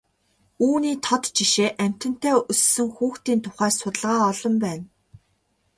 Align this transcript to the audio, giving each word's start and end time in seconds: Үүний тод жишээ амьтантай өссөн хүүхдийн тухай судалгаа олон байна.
Үүний 0.65 0.95
тод 1.05 1.23
жишээ 1.35 1.69
амьтантай 1.83 2.33
өссөн 2.51 2.87
хүүхдийн 2.97 3.39
тухай 3.45 3.71
судалгаа 3.79 4.21
олон 4.31 4.55
байна. 4.63 4.85